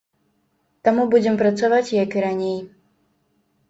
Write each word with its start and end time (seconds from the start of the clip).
Таму 0.89 1.05
будзем 1.13 1.39
працаваць, 1.43 1.87
як 2.03 2.09
і 2.19 2.29
раней. 2.29 2.61